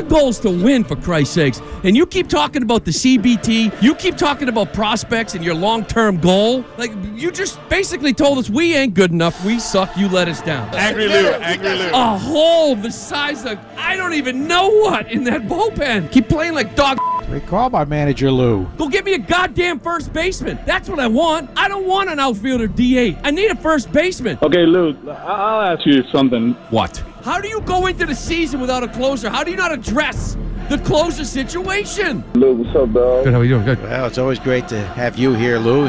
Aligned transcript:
Our 0.00 0.06
goal 0.08 0.28
is 0.30 0.38
to 0.38 0.50
win, 0.50 0.82
for 0.82 0.96
Christ's 0.96 1.34
sakes. 1.34 1.60
And 1.84 1.94
you 1.94 2.06
keep 2.06 2.26
talking 2.26 2.62
about 2.62 2.86
the 2.86 2.90
CBT, 2.90 3.82
you 3.82 3.94
keep 3.94 4.16
talking 4.16 4.48
about 4.48 4.72
prospects 4.72 5.34
and 5.34 5.44
your 5.44 5.54
long 5.54 5.84
term 5.84 6.16
goal. 6.16 6.64
Like, 6.78 6.90
you 7.14 7.30
just 7.30 7.60
basically 7.68 8.14
told 8.14 8.38
us 8.38 8.48
we 8.48 8.74
ain't 8.74 8.94
good 8.94 9.10
enough. 9.10 9.44
We 9.44 9.58
suck. 9.58 9.94
You 9.98 10.08
let 10.08 10.26
us 10.26 10.40
down. 10.40 10.74
Angry 10.74 11.06
Lou, 11.06 11.26
Angry 11.32 11.76
Lou. 11.76 11.90
A 11.90 12.16
hole 12.16 12.76
the 12.76 12.90
size 12.90 13.44
of, 13.44 13.58
I 13.76 13.94
don't 13.94 14.14
even 14.14 14.48
know 14.48 14.70
what 14.70 15.12
in 15.12 15.22
that 15.24 15.42
bullpen. 15.42 16.10
Keep 16.10 16.30
playing 16.30 16.54
like 16.54 16.74
dog. 16.74 16.96
Great 17.26 17.46
call 17.46 17.68
by 17.68 17.84
manager 17.84 18.30
Lou. 18.30 18.64
Go 18.78 18.88
get 18.88 19.04
me 19.04 19.12
a 19.12 19.18
goddamn 19.18 19.80
first 19.80 20.14
baseman. 20.14 20.58
That's 20.64 20.88
what 20.88 20.98
I 20.98 21.08
want. 21.08 21.50
I 21.58 21.68
don't 21.68 21.86
want 21.86 22.08
an 22.08 22.18
outfielder 22.18 22.68
DH. 22.68 23.18
I 23.22 23.30
need 23.32 23.50
a 23.50 23.56
first 23.56 23.92
baseman. 23.92 24.38
Okay, 24.42 24.64
Lou, 24.64 24.96
I'll 25.10 25.60
ask 25.60 25.84
you 25.84 26.02
something. 26.10 26.54
What? 26.70 27.04
How 27.22 27.40
do 27.40 27.48
you 27.48 27.60
go 27.62 27.86
into 27.86 28.06
the 28.06 28.14
season 28.14 28.60
without 28.60 28.82
a 28.82 28.88
closer? 28.88 29.28
How 29.28 29.44
do 29.44 29.50
you 29.50 29.56
not 29.56 29.72
address 29.72 30.36
the 30.68 30.78
closer 30.78 31.24
situation? 31.24 32.24
Lou, 32.34 32.54
what's 32.54 32.74
up, 32.76 32.92
dog? 32.92 33.24
Good, 33.24 33.32
how 33.34 33.40
are 33.40 33.44
you 33.44 33.50
doing? 33.50 33.64
Good. 33.64 33.82
Well, 33.82 34.06
it's 34.06 34.18
always 34.18 34.38
great 34.38 34.68
to 34.68 34.80
have 34.80 35.18
you 35.18 35.34
here, 35.34 35.58
Lou. 35.58 35.88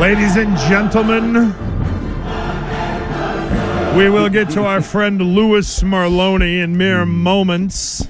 Ladies 0.00 0.34
and 0.36 0.56
gentlemen, 0.58 1.34
we 3.96 4.10
will 4.10 4.28
get 4.28 4.50
to 4.50 4.64
our 4.64 4.82
friend 4.82 5.20
Louis 5.22 5.82
Merloni 5.84 6.60
in 6.60 6.76
mere 6.76 7.06
moments. 7.06 8.08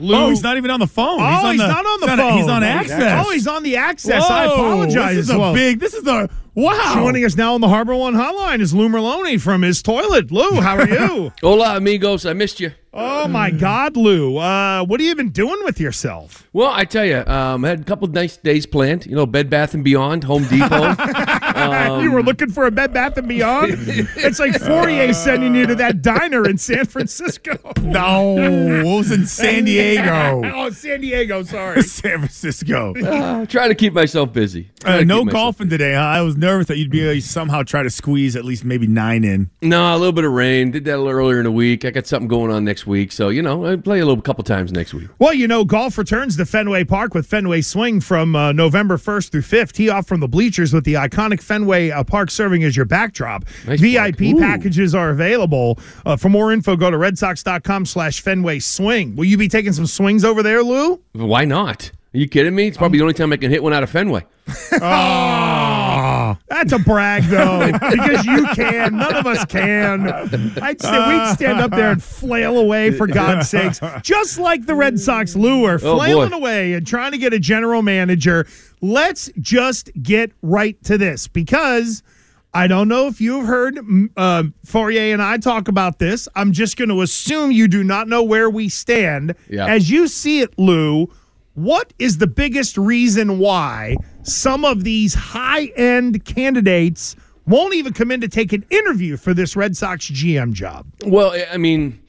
Lou, 0.00 0.16
Oh, 0.16 0.28
he's 0.30 0.42
not 0.42 0.56
even 0.56 0.72
on 0.72 0.80
the 0.80 0.88
phone. 0.88 1.20
Oh, 1.20 1.24
he's, 1.30 1.44
on 1.44 1.52
he's 1.52 1.60
the, 1.60 1.68
not 1.68 1.86
on 1.86 2.00
the 2.00 2.06
he's 2.08 2.16
phone. 2.18 2.32
he's 2.38 2.48
on 2.48 2.62
access. 2.64 3.24
Oh, 3.26 3.30
he's 3.30 3.46
on 3.46 3.62
the 3.62 3.76
access. 3.76 4.24
I 4.28 4.46
apologize. 4.46 5.14
This 5.14 5.24
is 5.26 5.30
a 5.30 5.38
Well, 5.38 5.54
big. 5.54 5.78
This 5.78 5.94
is 5.94 6.04
a 6.08 6.28
wow. 6.54 6.92
Joining 6.94 7.24
us 7.24 7.36
now 7.36 7.54
on 7.54 7.60
the 7.60 7.68
Harbor 7.68 7.94
One 7.94 8.14
hotline 8.14 8.60
is 8.60 8.74
Lou 8.74 8.88
Merloni 8.88 9.40
from 9.40 9.62
his 9.62 9.82
toilet. 9.82 10.30
Lou, 10.30 10.60
how 10.60 10.76
are 10.76 10.88
you? 10.88 11.32
Hola, 11.40 11.76
amigos. 11.76 12.26
I 12.26 12.32
missed 12.32 12.60
you. 12.60 12.72
oh 12.92 13.26
my 13.28 13.50
God, 13.50 13.96
Lou. 13.96 14.36
Uh, 14.36 14.84
what 14.84 15.00
have 15.00 15.06
you 15.06 15.14
been 15.14 15.30
doing 15.30 15.58
with 15.64 15.80
yourself? 15.80 16.48
Well, 16.52 16.70
I 16.70 16.84
tell 16.84 17.04
you, 17.04 17.24
um, 17.26 17.64
I 17.64 17.68
had 17.68 17.80
a 17.80 17.84
couple 17.84 18.06
of 18.06 18.12
nice 18.12 18.36
days 18.36 18.66
planned. 18.66 19.06
You 19.06 19.16
know, 19.16 19.24
Bed 19.26 19.48
Bath 19.48 19.72
and 19.74 19.82
Beyond, 19.82 20.24
Home 20.24 20.44
Depot. 20.44 20.94
Um, 21.70 22.02
you 22.02 22.12
were 22.12 22.22
looking 22.22 22.50
for 22.50 22.66
a 22.66 22.70
Bed 22.70 22.92
Bath 22.92 23.16
and 23.16 23.28
Beyond. 23.28 23.72
it's 24.16 24.38
like 24.38 24.52
Fauria 24.52 25.14
sending 25.14 25.54
you 25.54 25.66
to 25.66 25.74
that 25.76 26.02
diner 26.02 26.48
in 26.48 26.58
San 26.58 26.86
Francisco. 26.86 27.58
No, 27.82 28.38
it 28.38 28.84
was 28.84 29.10
in 29.10 29.26
San 29.26 29.64
Diego, 29.64 30.40
oh, 30.44 30.70
San 30.70 31.02
Diego. 31.02 31.42
Sorry. 31.42 31.82
San 31.82 32.18
Francisco. 32.18 32.94
uh, 32.94 33.44
trying 33.46 33.68
to 33.68 33.74
keep 33.74 33.92
myself 33.92 34.32
busy. 34.32 34.70
Uh, 34.84 35.02
no 35.02 35.18
keep 35.18 35.26
myself 35.26 35.30
golfing 35.30 35.68
today. 35.68 35.92
Huh? 35.92 36.00
I 36.00 36.22
was 36.22 36.36
nervous 36.36 36.68
that 36.68 36.78
you'd 36.78 36.90
be 36.90 37.02
able 37.02 37.14
to 37.14 37.20
somehow 37.20 37.64
try 37.64 37.82
to 37.82 37.90
squeeze 37.90 38.34
at 38.34 38.46
least 38.46 38.64
maybe 38.64 38.86
nine 38.86 39.24
in. 39.24 39.50
No, 39.60 39.94
a 39.94 39.98
little 39.98 40.12
bit 40.12 40.24
of 40.24 40.32
rain. 40.32 40.70
Did 40.70 40.84
that 40.84 40.96
a 40.96 40.98
little 40.98 41.10
earlier 41.10 41.38
in 41.38 41.44
the 41.44 41.52
week. 41.52 41.84
I 41.84 41.90
got 41.90 42.06
something 42.06 42.28
going 42.28 42.50
on 42.50 42.64
next 42.64 42.86
week, 42.86 43.12
so 43.12 43.28
you 43.28 43.42
know, 43.42 43.66
I 43.66 43.76
play 43.76 44.00
a 44.00 44.06
little 44.06 44.22
couple 44.22 44.44
times 44.44 44.72
next 44.72 44.94
week. 44.94 45.08
Well, 45.18 45.34
you 45.34 45.48
know, 45.48 45.64
golf 45.64 45.98
returns 45.98 46.36
to 46.38 46.46
Fenway 46.46 46.84
Park 46.84 47.14
with 47.14 47.26
Fenway 47.26 47.60
Swing 47.60 48.00
from 48.00 48.34
uh, 48.34 48.52
November 48.52 48.96
1st 48.96 49.30
through 49.30 49.42
5th. 49.42 49.72
Tee 49.72 49.88
off 49.90 50.06
from 50.06 50.20
the 50.20 50.28
bleachers 50.28 50.72
with 50.72 50.84
the 50.84 50.94
iconic 50.94 51.42
Fenway 51.52 51.90
uh, 51.90 52.02
Park 52.02 52.30
serving 52.30 52.64
as 52.64 52.74
your 52.74 52.86
backdrop. 52.86 53.44
Nice 53.66 53.78
VIP 53.78 54.38
packages 54.38 54.94
are 54.94 55.10
available. 55.10 55.78
Uh, 56.06 56.16
for 56.16 56.30
more 56.30 56.50
info, 56.50 56.76
go 56.76 56.90
to 56.90 56.96
redsox.com 56.96 57.84
slash 57.84 58.22
Fenway 58.22 58.58
Swing. 58.58 59.14
Will 59.16 59.26
you 59.26 59.36
be 59.36 59.48
taking 59.48 59.74
some 59.74 59.84
swings 59.86 60.24
over 60.24 60.42
there, 60.42 60.62
Lou? 60.62 60.98
Why 61.12 61.44
not? 61.44 61.90
Are 62.14 62.18
you 62.18 62.26
kidding 62.26 62.54
me? 62.54 62.68
It's 62.68 62.78
probably 62.78 62.98
the 62.98 63.04
only 63.04 63.12
time 63.14 63.32
I 63.34 63.36
can 63.36 63.50
hit 63.50 63.62
one 63.62 63.74
out 63.74 63.82
of 63.82 63.90
Fenway. 63.90 64.24
Oh, 64.84 66.36
that's 66.48 66.72
a 66.72 66.78
brag, 66.78 67.24
though, 67.24 67.66
because 67.72 68.24
you 68.24 68.46
can. 68.54 68.96
None 68.96 69.14
of 69.16 69.26
us 69.26 69.44
can. 69.44 70.08
I'd 70.62 70.80
say 70.80 71.08
we'd 71.08 71.34
stand 71.34 71.60
up 71.60 71.70
there 71.70 71.90
and 71.92 72.02
flail 72.02 72.58
away, 72.58 72.90
for 72.90 73.06
God's 73.06 73.48
sakes, 73.48 73.80
just 74.02 74.38
like 74.38 74.66
the 74.66 74.74
Red 74.74 74.98
Sox 74.98 75.36
lure, 75.36 75.74
Oh, 75.82 75.96
flailing 75.96 76.30
boy. 76.30 76.36
away 76.36 76.72
and 76.74 76.86
trying 76.86 77.12
to 77.12 77.18
get 77.18 77.32
a 77.32 77.38
general 77.38 77.82
manager. 77.82 78.46
Let's 78.82 79.30
just 79.40 79.90
get 80.02 80.32
right 80.42 80.82
to 80.84 80.98
this 80.98 81.28
because. 81.28 82.02
I 82.54 82.66
don't 82.66 82.86
know 82.86 83.06
if 83.06 83.18
you've 83.18 83.46
heard 83.46 83.76
mm, 83.76 84.10
uh, 84.14 84.42
Fauria 84.66 85.14
and 85.14 85.22
I 85.22 85.38
talk 85.38 85.68
about 85.68 85.98
this. 85.98 86.28
I'm 86.36 86.52
just 86.52 86.76
going 86.76 86.90
to 86.90 87.00
assume 87.00 87.50
you 87.50 87.66
do 87.66 87.82
not 87.82 88.08
know 88.08 88.22
where 88.22 88.50
we 88.50 88.68
stand. 88.68 89.34
Yeah. 89.48 89.64
As 89.68 89.90
you 89.90 90.06
see 90.06 90.40
it, 90.40 90.52
Lou, 90.58 91.10
what 91.54 91.92
is 91.98 92.18
the 92.18 92.26
biggest 92.26 92.76
reason 92.76 93.38
why 93.38 93.96
some 94.22 94.66
of 94.66 94.84
these 94.84 95.14
high 95.14 95.66
end 95.76 96.26
candidates 96.26 97.16
won't 97.46 97.74
even 97.74 97.92
come 97.92 98.10
in 98.10 98.20
to 98.20 98.28
take 98.28 98.52
an 98.52 98.64
interview 98.70 99.16
for 99.16 99.34
this 99.34 99.56
Red 99.56 99.76
Sox 99.76 100.10
GM 100.10 100.52
job? 100.52 100.86
Well, 101.04 101.34
I 101.50 101.56
mean, 101.56 102.01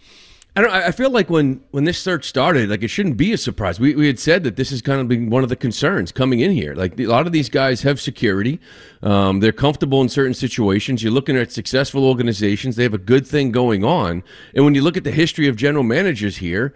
I 0.55 0.61
don't. 0.61 0.69
I 0.71 0.91
feel 0.91 1.09
like 1.09 1.31
when 1.31 1.63
when 1.71 1.83
this 1.85 1.97
search 1.97 2.25
started, 2.25 2.69
like 2.69 2.83
it 2.83 2.89
shouldn't 2.89 3.17
be 3.17 3.33
a 3.33 3.39
surprise. 3.39 3.79
We 3.79 3.95
we 3.95 4.05
had 4.05 4.19
said 4.19 4.43
that 4.43 4.55
this 4.55 4.71
is 4.71 4.83
kind 4.83 5.01
of 5.01 5.07
been 5.07 5.31
one 5.31 5.41
of 5.41 5.49
the 5.49 5.55
concerns 5.55 6.11
coming 6.11 6.41
in 6.41 6.51
here. 6.51 6.75
Like 6.75 6.99
a 6.99 7.07
lot 7.07 7.25
of 7.25 7.33
these 7.33 7.49
guys 7.49 7.81
have 7.81 7.99
security, 7.99 8.59
um, 9.01 9.39
they're 9.39 9.51
comfortable 9.51 9.99
in 10.01 10.09
certain 10.09 10.35
situations. 10.35 11.01
You're 11.01 11.11
looking 11.11 11.35
at 11.37 11.51
successful 11.51 12.05
organizations; 12.05 12.75
they 12.75 12.83
have 12.83 12.93
a 12.93 12.99
good 12.99 13.25
thing 13.25 13.51
going 13.51 13.83
on. 13.83 14.21
And 14.53 14.63
when 14.63 14.75
you 14.75 14.83
look 14.83 14.95
at 14.95 15.03
the 15.03 15.11
history 15.11 15.47
of 15.47 15.55
general 15.55 15.83
managers 15.83 16.37
here. 16.37 16.75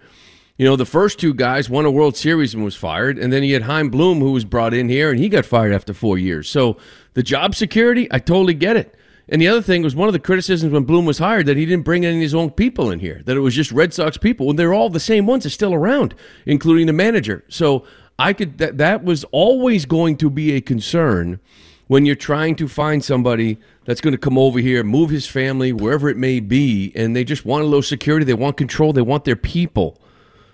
You 0.56 0.64
know, 0.64 0.74
the 0.74 0.84
first 0.84 1.20
two 1.20 1.34
guys 1.34 1.70
won 1.70 1.84
a 1.84 1.90
World 1.92 2.16
Series 2.16 2.52
and 2.52 2.64
was 2.64 2.74
fired, 2.74 3.16
and 3.16 3.32
then 3.32 3.44
you 3.44 3.54
had 3.54 3.62
Chaim 3.62 3.90
Bloom 3.90 4.18
who 4.18 4.32
was 4.32 4.44
brought 4.44 4.74
in 4.74 4.88
here 4.88 5.08
and 5.08 5.20
he 5.20 5.28
got 5.28 5.46
fired 5.46 5.72
after 5.72 5.94
four 5.94 6.18
years. 6.18 6.50
So 6.50 6.78
the 7.14 7.22
job 7.22 7.54
security, 7.54 8.08
I 8.10 8.18
totally 8.18 8.54
get 8.54 8.76
it. 8.76 8.97
And 9.28 9.42
the 9.42 9.48
other 9.48 9.62
thing 9.62 9.82
was 9.82 9.94
one 9.94 10.08
of 10.08 10.14
the 10.14 10.18
criticisms 10.18 10.72
when 10.72 10.84
Bloom 10.84 11.04
was 11.04 11.18
hired 11.18 11.46
that 11.46 11.56
he 11.56 11.66
didn't 11.66 11.84
bring 11.84 12.06
any 12.06 12.16
of 12.16 12.22
his 12.22 12.34
own 12.34 12.50
people 12.50 12.90
in 12.90 13.00
here, 13.00 13.22
that 13.26 13.36
it 13.36 13.40
was 13.40 13.54
just 13.54 13.72
Red 13.72 13.92
Sox 13.92 14.16
people, 14.16 14.48
and 14.48 14.58
they're 14.58 14.72
all 14.72 14.88
the 14.88 15.00
same 15.00 15.26
ones 15.26 15.42
that 15.42 15.48
are 15.48 15.50
still 15.50 15.74
around, 15.74 16.14
including 16.46 16.86
the 16.86 16.92
manager. 16.92 17.44
So 17.48 17.84
I 18.18 18.32
could 18.32 18.58
that 18.58 18.78
that 18.78 19.04
was 19.04 19.24
always 19.30 19.84
going 19.84 20.16
to 20.18 20.30
be 20.30 20.52
a 20.52 20.60
concern 20.60 21.40
when 21.88 22.04
you're 22.04 22.14
trying 22.14 22.54
to 22.56 22.68
find 22.68 23.04
somebody 23.04 23.58
that's 23.84 24.00
going 24.00 24.12
to 24.12 24.18
come 24.18 24.38
over 24.38 24.58
here, 24.58 24.84
move 24.84 25.10
his 25.10 25.26
family 25.26 25.72
wherever 25.72 26.08
it 26.08 26.16
may 26.16 26.40
be, 26.40 26.92
and 26.94 27.16
they 27.16 27.24
just 27.24 27.44
want 27.44 27.62
a 27.62 27.66
little 27.66 27.82
security, 27.82 28.24
they 28.24 28.34
want 28.34 28.56
control, 28.56 28.92
they 28.92 29.02
want 29.02 29.24
their 29.24 29.36
people. 29.36 30.00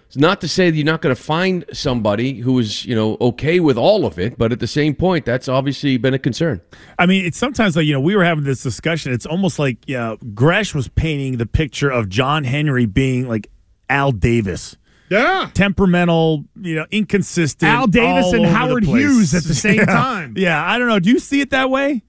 It's 0.06 0.17
not 0.17 0.41
to 0.43 0.49
say 0.49 0.71
that 0.71 0.77
you're 0.77 0.85
not 0.85 1.03
going 1.03 1.15
to 1.15 1.21
find 1.21 1.65
somebody 1.73 2.35
who 2.35 2.59
is, 2.59 2.85
you 2.85 2.95
know, 2.95 3.17
okay 3.21 3.59
with 3.59 3.77
all 3.77 4.06
of 4.06 4.19
it, 4.19 4.39
but 4.39 4.53
at 4.53 4.61
the 4.61 4.67
same 4.69 4.95
point, 4.95 5.25
that's 5.25 5.49
obviously 5.49 5.97
been 5.97 6.15
a 6.15 6.19
concern. 6.21 6.61
I 6.99 7.06
mean, 7.06 7.25
it's 7.25 7.39
sometimes 7.39 7.75
like 7.75 7.87
you 7.87 7.93
know 7.93 8.01
we 8.01 8.15
were 8.15 8.25
having 8.25 8.45
this 8.45 8.62
discussion. 8.62 9.12
It's 9.12 9.27
almost 9.27 9.59
like 9.59 9.79
you 9.89 9.97
know, 9.97 10.17
Gresh 10.35 10.75
was 10.75 10.89
painting 10.89 11.39
the 11.39 11.47
picture 11.47 11.91
of 11.91 12.09
John 12.09 12.45
Henry 12.45 12.87
being 12.87 13.29
like 13.29 13.51
Al 13.91 14.12
Davis. 14.12 14.77
Yeah. 15.11 15.51
Temperamental, 15.55 16.45
you 16.61 16.77
know, 16.77 16.87
inconsistent. 16.91 17.71
Al 17.71 17.87
Davis 17.87 18.33
and 18.33 18.47
Howard. 18.47 18.85
Hughes 18.85 19.35
at 19.35 19.45
the 19.45 19.55
same 19.55 19.77
Yeah. 19.77 19.85
time. 19.87 20.35
Yeah, 20.37 20.65
I 20.65 20.79
don't 20.79 20.89
know. 20.89 20.99
Do 20.99 21.11
you 21.11 21.19
see 21.19 21.41
it 21.41 21.50
that 21.50 21.71
way? 21.71 22.03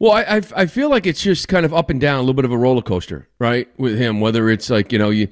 Well, 0.00 0.12
I, 0.12 0.22
I 0.22 0.42
I 0.56 0.66
feel 0.66 0.90
like 0.90 1.06
it's 1.06 1.22
just 1.22 1.48
kind 1.48 1.64
of 1.66 1.72
up 1.74 1.90
and 1.90 2.00
down, 2.00 2.16
a 2.18 2.20
little 2.20 2.34
bit 2.34 2.44
of 2.44 2.52
a 2.52 2.58
roller 2.58 2.82
coaster, 2.82 3.28
right? 3.38 3.68
With 3.78 3.98
him, 3.98 4.20
whether 4.20 4.48
it's 4.50 4.70
like 4.70 4.92
you 4.92 4.98
know 4.98 5.10
you 5.10 5.28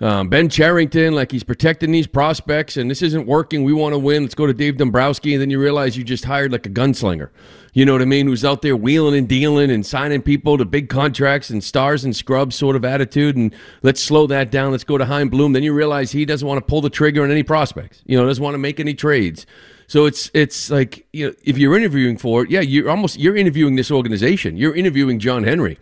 um, 0.00 0.28
Ben 0.28 0.48
Cherington, 0.48 1.14
like 1.14 1.32
he's 1.32 1.42
protecting 1.42 1.90
these 1.90 2.06
prospects, 2.06 2.76
and 2.76 2.88
this 2.90 3.02
isn't 3.02 3.26
working. 3.26 3.64
We 3.64 3.72
want 3.72 3.94
to 3.94 3.98
win. 3.98 4.22
Let's 4.22 4.34
go 4.34 4.46
to 4.46 4.54
Dave 4.54 4.76
Dombrowski, 4.76 5.34
and 5.34 5.42
then 5.42 5.50
you 5.50 5.60
realize 5.60 5.96
you 5.96 6.04
just 6.04 6.24
hired 6.24 6.52
like 6.52 6.66
a 6.66 6.70
gunslinger. 6.70 7.30
You 7.72 7.84
know 7.84 7.92
what 7.92 8.02
I 8.02 8.06
mean? 8.06 8.26
Who's 8.26 8.44
out 8.44 8.62
there 8.62 8.76
wheeling 8.76 9.16
and 9.16 9.28
dealing 9.28 9.70
and 9.70 9.84
signing 9.84 10.22
people 10.22 10.56
to 10.58 10.64
big 10.64 10.88
contracts 10.88 11.50
and 11.50 11.62
stars 11.62 12.04
and 12.04 12.14
scrubs 12.14 12.54
sort 12.56 12.76
of 12.76 12.84
attitude. 12.84 13.36
And 13.36 13.54
let's 13.82 14.00
slow 14.00 14.26
that 14.28 14.50
down. 14.50 14.72
Let's 14.72 14.84
go 14.84 14.98
to 14.98 15.04
Chaim 15.04 15.28
Bloom. 15.28 15.52
Then 15.52 15.62
you 15.62 15.72
realize 15.72 16.12
he 16.12 16.24
doesn't 16.24 16.46
want 16.46 16.58
to 16.58 16.68
pull 16.68 16.80
the 16.80 16.90
trigger 16.90 17.22
on 17.24 17.30
any 17.30 17.42
prospects. 17.42 18.02
You 18.06 18.16
know, 18.16 18.26
doesn't 18.26 18.42
want 18.42 18.54
to 18.54 18.58
make 18.58 18.80
any 18.80 18.94
trades. 18.94 19.46
So 19.88 20.06
it's 20.06 20.30
it's 20.34 20.70
like 20.70 21.06
you 21.12 21.28
know, 21.28 21.34
if 21.44 21.58
you're 21.58 21.76
interviewing 21.76 22.18
for 22.18 22.44
it, 22.44 22.50
yeah, 22.50 22.60
you're 22.60 22.90
almost 22.90 23.18
you're 23.18 23.36
interviewing 23.36 23.76
this 23.76 23.90
organization. 23.90 24.56
You're 24.56 24.74
interviewing 24.74 25.18
John 25.18 25.44
Henry. 25.44 25.78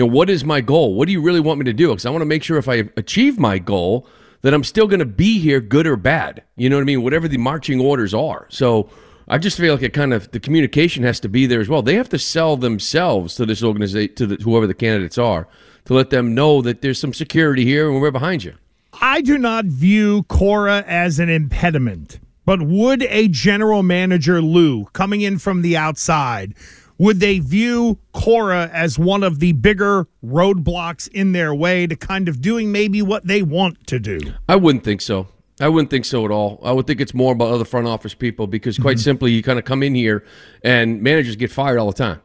You 0.00 0.06
know, 0.06 0.12
what 0.14 0.30
is 0.30 0.46
my 0.46 0.62
goal? 0.62 0.94
What 0.94 1.08
do 1.08 1.12
you 1.12 1.20
really 1.20 1.40
want 1.40 1.58
me 1.58 1.66
to 1.66 1.74
do? 1.74 1.88
Because 1.88 2.06
I 2.06 2.10
want 2.10 2.22
to 2.22 2.26
make 2.26 2.42
sure 2.42 2.56
if 2.56 2.70
I 2.70 2.88
achieve 2.96 3.38
my 3.38 3.58
goal, 3.58 4.06
that 4.40 4.54
I'm 4.54 4.64
still 4.64 4.86
going 4.86 5.00
to 5.00 5.04
be 5.04 5.38
here, 5.38 5.60
good 5.60 5.86
or 5.86 5.96
bad. 5.96 6.42
You 6.56 6.70
know 6.70 6.76
what 6.76 6.80
I 6.80 6.84
mean? 6.86 7.02
Whatever 7.02 7.28
the 7.28 7.36
marching 7.36 7.82
orders 7.82 8.14
are. 8.14 8.46
So 8.48 8.88
I 9.28 9.36
just 9.36 9.58
feel 9.58 9.74
like 9.74 9.82
it 9.82 9.92
kind 9.92 10.14
of 10.14 10.30
the 10.30 10.40
communication 10.40 11.04
has 11.04 11.20
to 11.20 11.28
be 11.28 11.44
there 11.44 11.60
as 11.60 11.68
well. 11.68 11.82
They 11.82 11.96
have 11.96 12.08
to 12.08 12.18
sell 12.18 12.56
themselves 12.56 13.34
to 13.34 13.44
this 13.44 13.62
organization, 13.62 14.14
to 14.14 14.26
the, 14.26 14.36
whoever 14.36 14.66
the 14.66 14.72
candidates 14.72 15.18
are, 15.18 15.46
to 15.84 15.92
let 15.92 16.08
them 16.08 16.34
know 16.34 16.62
that 16.62 16.80
there's 16.80 16.98
some 16.98 17.12
security 17.12 17.66
here 17.66 17.90
and 17.90 18.00
we're 18.00 18.10
behind 18.10 18.42
you. 18.42 18.54
I 19.02 19.20
do 19.20 19.36
not 19.36 19.66
view 19.66 20.22
Cora 20.22 20.82
as 20.86 21.18
an 21.18 21.28
impediment, 21.28 22.20
but 22.46 22.62
would 22.62 23.02
a 23.02 23.28
general 23.28 23.82
manager 23.82 24.40
Lou 24.40 24.86
coming 24.94 25.20
in 25.20 25.36
from 25.38 25.60
the 25.60 25.76
outside? 25.76 26.54
Would 27.00 27.18
they 27.18 27.38
view 27.38 27.98
Cora 28.12 28.68
as 28.74 28.98
one 28.98 29.22
of 29.22 29.40
the 29.40 29.52
bigger 29.52 30.06
roadblocks 30.22 31.08
in 31.08 31.32
their 31.32 31.54
way 31.54 31.86
to 31.86 31.96
kind 31.96 32.28
of 32.28 32.42
doing 32.42 32.70
maybe 32.70 33.00
what 33.00 33.26
they 33.26 33.40
want 33.42 33.86
to 33.86 33.98
do? 33.98 34.20
I 34.46 34.56
wouldn't 34.56 34.84
think 34.84 35.00
so. 35.00 35.26
I 35.62 35.70
wouldn't 35.70 35.88
think 35.88 36.04
so 36.04 36.26
at 36.26 36.30
all. 36.30 36.60
I 36.62 36.72
would 36.72 36.86
think 36.86 37.00
it's 37.00 37.14
more 37.14 37.32
about 37.32 37.52
other 37.52 37.64
front 37.64 37.86
office 37.86 38.12
people 38.12 38.46
because, 38.46 38.78
quite 38.78 38.98
mm-hmm. 38.98 39.04
simply, 39.04 39.32
you 39.32 39.42
kind 39.42 39.58
of 39.58 39.64
come 39.64 39.82
in 39.82 39.94
here 39.94 40.26
and 40.62 41.00
managers 41.00 41.36
get 41.36 41.50
fired 41.50 41.78
all 41.78 41.86
the 41.86 41.96
time. 41.96 42.20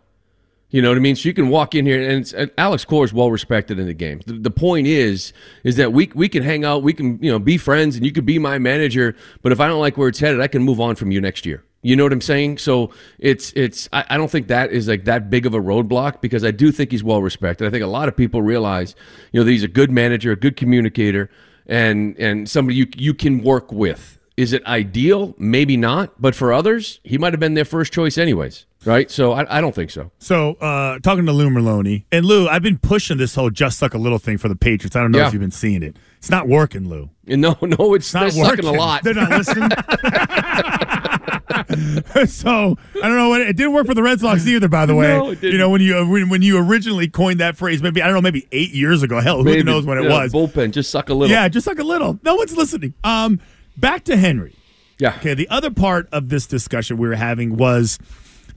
You 0.72 0.81
know 0.81 0.89
what 0.89 0.98
I 0.98 1.01
mean? 1.01 1.16
So 1.16 1.30
you 1.30 1.33
can 1.33 1.48
walk 1.48 1.74
in 1.74 1.86
here, 1.86 2.10
and, 2.10 2.33
and 2.33 2.51
Alex 2.57 2.83
Cora 2.83 3.06
is 3.06 3.13
well 3.13 3.31
respected 3.31 3.80
in 3.80 3.88
the 3.88 3.94
game. 3.94 4.19
The, 4.25 4.33
the, 4.33 4.51
point 4.51 4.88
is, 4.88 5.31
is 5.63 5.77
that 5.77 5.94
we 5.94 6.12
we 6.13 6.27
can 6.27 6.44
hang 6.44 6.66
out, 6.66 6.83
we 6.83 6.92
can 6.92 7.18
you 7.24 7.31
know 7.31 7.39
be 7.39 7.57
friends, 7.57 7.95
and 7.95 8.06
you 8.06 8.12
could 8.12 8.25
be 8.25 8.39
my 8.39 8.60
manager. 8.60 9.16
But 9.42 9.54
if 9.54 9.62
I 9.62 9.68
don't 9.68 9.80
like 9.80 9.95
where 9.95 10.10
it's 10.10 10.19
headed, 10.19 10.42
I 10.42 10.48
can 10.48 10.63
move 10.63 10.81
on 10.81 10.95
from 10.95 11.12
you 11.12 11.22
next 11.22 11.45
year. 11.45 11.63
You 11.85 11.95
know 11.95 12.01
what 12.01 12.13
I'm 12.13 12.21
saying? 12.21 12.57
So 12.57 12.89
it's 13.19 13.53
it's 13.55 13.87
I, 13.93 14.03
I, 14.09 14.17
don't 14.17 14.31
think 14.31 14.47
that 14.47 14.71
is 14.71 14.87
like 14.87 15.05
that 15.05 15.29
big 15.29 15.45
of 15.45 15.53
a 15.53 15.59
roadblock 15.59 16.19
because 16.19 16.43
I 16.43 16.49
do 16.49 16.71
think 16.71 16.89
he's 16.89 17.03
well 17.03 17.21
respected. 17.21 17.67
I 17.67 17.69
think 17.69 17.83
a 17.83 17.87
lot 17.87 18.07
of 18.07 18.17
people 18.17 18.41
realize, 18.41 18.95
you 19.31 19.39
know, 19.39 19.43
that 19.43 19.51
he's 19.51 19.61
a 19.61 19.67
good 19.67 19.91
manager, 19.91 20.31
a 20.31 20.35
good 20.35 20.57
communicator, 20.57 21.29
and 21.67 22.17
and 22.17 22.49
somebody 22.49 22.75
you 22.75 22.87
you 22.97 23.13
can 23.13 23.43
work 23.43 23.71
with. 23.71 24.17
Is 24.35 24.51
it 24.51 24.65
ideal? 24.65 25.35
Maybe 25.37 25.77
not, 25.77 26.19
but 26.19 26.33
for 26.33 26.51
others, 26.51 27.01
he 27.03 27.19
might 27.19 27.33
have 27.33 27.39
been 27.39 27.53
their 27.53 27.65
first 27.65 27.93
choice 27.93 28.17
anyways, 28.17 28.65
right? 28.83 29.11
So 29.11 29.33
I, 29.33 29.59
I 29.59 29.61
don't 29.61 29.75
think 29.75 29.91
so. 29.91 30.09
So 30.17 30.55
uh, 30.55 30.97
talking 30.99 31.27
to 31.27 31.31
Lou 31.31 31.51
Merloni 31.51 32.05
and 32.11 32.25
Lou, 32.25 32.47
I've 32.47 32.63
been 32.63 32.79
pushing 32.79 33.17
this 33.17 33.35
whole 33.35 33.51
just 33.51 33.77
suck 33.77 33.93
a 33.93 33.99
little 33.99 34.17
thing 34.17 34.39
for 34.39 34.49
the 34.49 34.55
Patriots. 34.55 34.95
I 34.95 35.01
don't 35.01 35.11
know 35.11 35.19
yeah. 35.19 35.27
if 35.27 35.33
you've 35.33 35.39
been 35.39 35.51
seeing 35.51 35.83
it. 35.83 35.97
It's 36.17 36.31
not 36.31 36.47
working, 36.47 36.89
Lou. 36.89 37.11
No, 37.27 37.55
no, 37.61 37.93
it's, 37.93 38.07
it's 38.07 38.13
not 38.15 38.23
working. 38.33 38.65
sucking 38.65 38.65
a 38.65 38.71
lot. 38.71 39.03
They're 39.03 39.13
not 39.13 39.29
listening. 39.29 39.69
so 42.27 42.77
I 43.01 43.07
don't 43.07 43.17
know. 43.17 43.29
What, 43.29 43.41
it 43.41 43.56
didn't 43.56 43.73
work 43.73 43.88
for 43.88 43.94
the 43.94 44.03
Red 44.03 44.19
Sox 44.19 44.45
either. 44.47 44.67
By 44.67 44.85
the 44.85 44.95
way, 44.95 45.07
no, 45.07 45.31
you 45.31 45.57
know 45.57 45.69
when 45.69 45.81
you 45.81 46.06
when, 46.07 46.29
when 46.29 46.41
you 46.41 46.57
originally 46.57 47.07
coined 47.07 47.39
that 47.39 47.57
phrase, 47.57 47.81
maybe 47.81 48.01
I 48.01 48.06
don't 48.06 48.15
know, 48.15 48.21
maybe 48.21 48.47
eight 48.51 48.71
years 48.71 49.03
ago. 49.03 49.19
Hell, 49.19 49.44
maybe, 49.44 49.57
who 49.59 49.63
knows 49.63 49.85
when 49.85 49.97
it 49.97 50.09
was? 50.09 50.31
Bullpen, 50.31 50.71
just 50.71 50.91
suck 50.91 51.09
a 51.09 51.13
little. 51.13 51.33
Yeah, 51.33 51.47
just 51.47 51.65
suck 51.65 51.79
a 51.79 51.83
little. 51.83 52.19
No 52.23 52.35
one's 52.35 52.56
listening. 52.56 52.94
Um, 53.03 53.39
back 53.77 54.03
to 54.06 54.17
Henry. 54.17 54.56
Yeah. 55.00 55.15
Okay. 55.17 55.33
The 55.33 55.50
other 55.50 55.71
part 55.71 56.07
of 56.12 56.29
this 56.29 56.47
discussion 56.47 56.97
we 56.97 57.07
were 57.07 57.15
having 57.15 57.57
was 57.57 58.00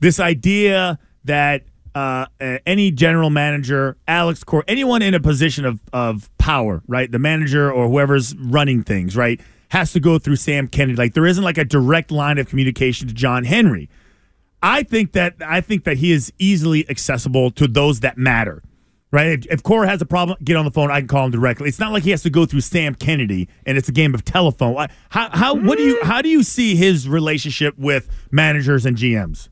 this 0.01 0.21
idea 0.21 0.99
that 1.25 1.65
uh, 1.95 2.27
any 2.65 2.91
general 2.91 3.31
manager, 3.31 3.97
Alex 4.07 4.45
Cora, 4.45 4.63
anyone 4.69 5.03
in 5.03 5.15
a 5.15 5.21
position 5.21 5.65
of, 5.65 5.81
of 5.93 6.31
power, 6.39 6.83
right? 6.87 7.11
The 7.11 7.19
manager 7.19 7.73
or 7.73 7.89
whoever's 7.89 8.37
running 8.37 8.85
things, 8.85 9.17
right? 9.17 9.41
Has 9.69 9.93
to 9.93 10.01
go 10.01 10.19
through 10.19 10.37
Sam 10.37 10.67
Kennedy. 10.67 10.97
Like 10.97 11.15
there 11.15 11.27
isn't 11.27 11.45
like 11.45 11.59
a 11.59 11.65
direct 11.65 12.11
line 12.11 12.39
of 12.39 12.49
communication 12.49 13.09
to 13.09 13.15
John 13.15 13.45
Henry. 13.45 13.89
I 14.63 14.83
think 14.83 15.13
that 15.13 15.37
I 15.45 15.61
think 15.61 15.85
that 15.85 15.99
he 15.99 16.13
is 16.13 16.33
easily 16.39 16.89
accessible 16.89 17.51
to 17.53 17.69
those 17.69 18.01
that 18.01 18.19
matter. 18.19 18.63
Right? 19.11 19.39
If, 19.39 19.47
if 19.47 19.63
Cora 19.63 19.89
has 19.89 20.03
a 20.03 20.07
problem, 20.07 20.37
get 20.45 20.57
on 20.57 20.67
the 20.67 20.71
phone. 20.71 20.91
I 20.91 21.01
can 21.01 21.09
call 21.09 21.25
him 21.25 21.31
directly. 21.31 21.69
It's 21.69 21.79
not 21.79 21.93
like 21.93 22.03
he 22.03 22.11
has 22.11 22.23
to 22.25 22.31
go 22.31 22.45
through 22.45 22.61
Sam 22.61 22.95
Kennedy 22.95 23.49
and 23.65 23.79
it's 23.79 23.89
a 23.89 23.93
game 23.93 24.15
of 24.15 24.25
telephone. 24.25 24.89
How 25.11 25.31
how 25.31 25.55
what 25.55 25.79
do 25.79 25.85
you 25.85 26.03
how 26.03 26.21
do 26.21 26.29
you 26.29 26.43
see 26.43 26.77
his 26.77 27.09
relationship 27.09 27.79
with 27.79 28.09
managers 28.31 28.85
and 28.85 28.97
GMs? 28.97 29.49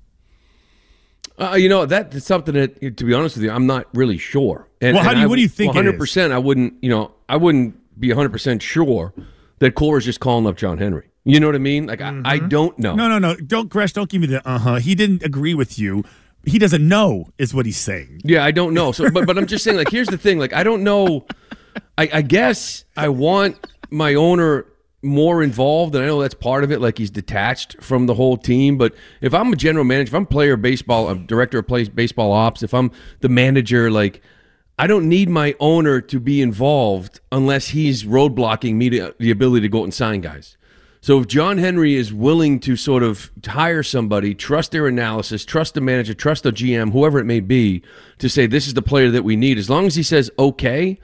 Uh, 1.39 1.55
you 1.55 1.69
know 1.69 1.85
that's 1.85 2.25
something 2.25 2.55
that, 2.55 2.97
to 2.97 3.05
be 3.05 3.13
honest 3.13 3.37
with 3.37 3.45
you, 3.45 3.51
I'm 3.51 3.67
not 3.67 3.87
really 3.95 4.17
sure. 4.17 4.69
And, 4.81 4.95
well, 4.95 5.05
how 5.05 5.13
do 5.13 5.21
you, 5.21 5.25
I, 5.25 5.27
what 5.29 5.37
do 5.37 5.43
you 5.43 5.49
think? 5.49 5.75
100. 5.75 5.99
percent 5.99 6.33
I 6.33 6.39
wouldn't. 6.39 6.75
You 6.83 6.91
know, 6.91 7.13
I 7.29 7.37
wouldn't 7.37 8.01
be 8.01 8.09
100 8.09 8.31
percent 8.31 8.63
sure 8.63 9.13
that 9.59 9.75
Cora's 9.75 10.05
just 10.05 10.21
calling 10.21 10.47
up 10.47 10.57
John 10.57 10.79
Henry. 10.79 11.11
You 11.25 11.41
know 11.41 11.47
what 11.47 11.57
I 11.57 11.59
mean? 11.59 11.87
Like 11.87 11.99
mm-hmm. 11.99 12.27
I, 12.27 12.35
I, 12.35 12.39
mm-hmm. 12.39 12.49
don't 12.49 12.79
know. 12.79 12.95
No, 12.95 13.09
no, 13.09 13.19
no. 13.19 13.35
Don't 13.35 13.69
Gresh. 13.69 13.93
Don't 13.93 14.09
give 14.09 14.21
me 14.21 14.29
the 14.29 14.47
uh 14.47 14.59
huh. 14.59 14.75
He 14.77 14.95
didn't 14.95 15.23
agree 15.23 15.55
with 15.55 15.79
you. 15.79 16.05
He 16.45 16.61
doesn't 16.61 16.87
know, 16.87 17.27
is 17.39 17.53
what 17.53 17.67
he's 17.67 17.79
saying. 17.79 18.21
Yeah, 18.25 18.45
I 18.45 18.53
don't 18.53 18.73
know. 18.73 18.93
So, 18.93 19.11
but 19.11 19.27
but 19.27 19.37
I'm 19.37 19.47
just 19.47 19.65
saying. 19.65 19.77
Like, 19.77 19.91
here's 19.91 20.07
the 20.07 20.19
thing. 20.19 20.39
Like, 20.39 20.53
I 20.53 20.63
don't 20.63 20.85
know. 20.85 21.27
I, 21.99 22.09
I 22.13 22.23
guess 22.23 22.85
I 22.97 23.09
want 23.09 23.59
my 23.91 24.15
owner 24.15 24.67
more 25.03 25.43
involved, 25.43 25.95
and 25.95 26.05
I 26.05 26.07
know 26.07 26.21
that's 26.21 26.35
part 26.35 26.65
of 26.65 26.71
it. 26.71 26.81
Like 26.81 26.99
he's 26.99 27.11
detached 27.11 27.83
from 27.83 28.07
the 28.07 28.15
whole 28.15 28.37
team. 28.37 28.77
But 28.79 28.95
if 29.21 29.35
I'm 29.35 29.53
a 29.53 29.57
general 29.57 29.85
manager, 29.85 30.11
if 30.11 30.15
I'm 30.15 30.27
player 30.27 30.57
baseball, 30.57 31.09
a 31.09 31.17
director 31.17 31.59
of 31.59 31.67
play 31.67 31.85
baseball 31.89 32.33
ops, 32.33 32.63
if 32.63 32.75
I'm 32.75 32.91
the 33.21 33.29
manager, 33.29 33.91
like 33.91 34.23
I 34.79 34.87
don't 34.87 35.09
need 35.09 35.29
my 35.29 35.55
owner 35.59 36.01
to 36.03 36.21
be 36.21 36.43
involved 36.43 37.21
unless 37.33 37.69
he's 37.69 38.05
roadblocking 38.05 38.75
me 38.75 38.91
to 38.91 39.15
the 39.19 39.31
ability 39.31 39.63
to 39.63 39.69
go 39.69 39.81
out 39.81 39.85
and 39.85 39.95
sign 39.95 40.21
guys. 40.21 40.57
So 41.01 41.21
if 41.21 41.29
John 41.29 41.59
Henry 41.59 41.95
is 41.95 42.13
willing 42.13 42.59
to 42.61 42.75
sort 42.75 43.03
of 43.03 43.31
hire 43.47 43.83
somebody, 43.83 44.35
trust 44.35 44.73
their 44.73 44.87
analysis, 44.87 45.45
trust 45.45 45.75
the 45.75 45.81
manager, 45.81 46.15
trust 46.15 46.43
the 46.43 46.51
GM, 46.51 46.93
whoever 46.93 47.19
it 47.19 47.25
may 47.25 47.41
be, 47.41 47.83
to 48.19 48.29
say 48.29 48.47
this 48.47 48.67
is 48.67 48.75
the 48.75 48.83
player 48.83 49.11
that 49.13 49.23
we 49.23 49.37
need, 49.37 49.57
as 49.57 49.71
long 49.71 49.87
as 49.87 49.95
he 49.95 50.03
says 50.03 50.31
okay, 50.39 50.99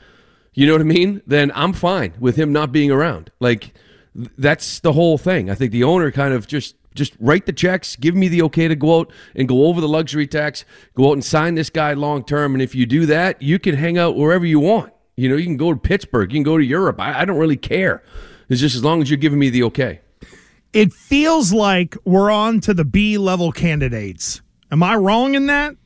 you 0.54 0.66
know 0.66 0.72
what 0.72 0.80
I 0.80 0.84
mean? 0.84 1.22
Then 1.26 1.52
I'm 1.54 1.72
fine 1.72 2.14
with 2.18 2.36
him 2.36 2.52
not 2.52 2.72
being 2.72 2.90
around. 2.90 3.30
Like 3.40 3.74
that's 4.14 4.80
the 4.80 4.92
whole 4.92 5.18
thing. 5.18 5.48
I 5.48 5.54
think 5.54 5.72
the 5.72 5.84
owner 5.84 6.10
kind 6.10 6.34
of 6.34 6.46
just 6.46 6.76
just 6.94 7.14
write 7.18 7.46
the 7.46 7.52
checks, 7.52 7.96
give 7.96 8.14
me 8.14 8.28
the 8.28 8.42
okay 8.42 8.68
to 8.68 8.76
go 8.76 9.00
out 9.00 9.12
and 9.34 9.48
go 9.48 9.66
over 9.66 9.80
the 9.80 9.88
luxury 9.88 10.26
tax, 10.26 10.64
go 10.94 11.08
out 11.08 11.14
and 11.14 11.24
sign 11.24 11.54
this 11.54 11.70
guy 11.70 11.92
long 11.94 12.24
term. 12.24 12.54
And 12.54 12.62
if 12.62 12.74
you 12.74 12.86
do 12.86 13.06
that, 13.06 13.40
you 13.42 13.58
can 13.58 13.74
hang 13.74 13.98
out 13.98 14.16
wherever 14.16 14.46
you 14.46 14.60
want. 14.60 14.92
You 15.16 15.28
know, 15.28 15.36
you 15.36 15.44
can 15.44 15.56
go 15.56 15.72
to 15.72 15.78
Pittsburgh, 15.78 16.32
you 16.32 16.36
can 16.36 16.44
go 16.44 16.58
to 16.58 16.64
Europe. 16.64 17.00
I, 17.00 17.20
I 17.20 17.24
don't 17.24 17.38
really 17.38 17.56
care. 17.56 18.02
It's 18.48 18.60
just 18.60 18.74
as 18.74 18.84
long 18.84 19.02
as 19.02 19.10
you're 19.10 19.18
giving 19.18 19.38
me 19.38 19.50
the 19.50 19.62
okay. 19.64 20.00
It 20.72 20.92
feels 20.92 21.52
like 21.52 21.96
we're 22.04 22.30
on 22.30 22.60
to 22.60 22.74
the 22.74 22.84
B 22.84 23.18
level 23.18 23.52
candidates. 23.52 24.40
Am 24.70 24.82
I 24.82 24.96
wrong 24.96 25.34
in 25.34 25.46
that? 25.46 25.76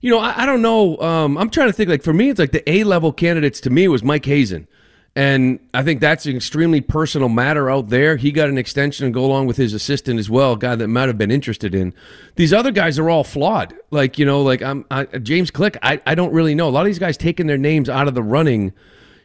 You 0.00 0.10
know, 0.10 0.18
I, 0.18 0.42
I 0.42 0.46
don't 0.46 0.62
know. 0.62 0.98
Um, 0.98 1.38
I'm 1.38 1.50
trying 1.50 1.68
to 1.68 1.72
think. 1.72 1.88
Like 1.88 2.02
for 2.02 2.12
me, 2.12 2.30
it's 2.30 2.38
like 2.38 2.52
the 2.52 2.68
A 2.70 2.84
level 2.84 3.12
candidates 3.12 3.60
to 3.62 3.70
me 3.70 3.88
was 3.88 4.02
Mike 4.02 4.24
Hazen. 4.24 4.68
And 5.14 5.60
I 5.74 5.82
think 5.82 6.00
that's 6.00 6.24
an 6.24 6.34
extremely 6.34 6.80
personal 6.80 7.28
matter 7.28 7.70
out 7.70 7.90
there. 7.90 8.16
He 8.16 8.32
got 8.32 8.48
an 8.48 8.56
extension 8.56 9.04
and 9.04 9.12
go 9.12 9.24
along 9.24 9.46
with 9.46 9.58
his 9.58 9.74
assistant 9.74 10.18
as 10.18 10.30
well, 10.30 10.56
guy 10.56 10.74
that 10.74 10.88
might 10.88 11.08
have 11.08 11.18
been 11.18 11.30
interested 11.30 11.74
in. 11.74 11.92
These 12.36 12.54
other 12.54 12.70
guys 12.70 12.98
are 12.98 13.10
all 13.10 13.22
flawed. 13.22 13.74
Like, 13.90 14.18
you 14.18 14.24
know, 14.24 14.40
like 14.40 14.62
I'm 14.62 14.86
I, 14.90 15.04
James 15.04 15.50
Click, 15.50 15.76
I, 15.82 16.00
I 16.06 16.14
don't 16.14 16.32
really 16.32 16.54
know. 16.54 16.68
A 16.68 16.70
lot 16.70 16.80
of 16.80 16.86
these 16.86 16.98
guys 16.98 17.18
taking 17.18 17.46
their 17.46 17.58
names 17.58 17.90
out 17.90 18.08
of 18.08 18.14
the 18.14 18.22
running. 18.22 18.72